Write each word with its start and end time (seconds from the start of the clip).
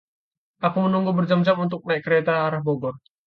Aku 0.67 0.77
menunggu 0.85 1.11
berjam-jam 1.17 1.57
untuk 1.65 1.81
naik 1.87 2.01
kereta 2.05 2.33
arah 2.49 2.61
Bogor. 2.67 2.95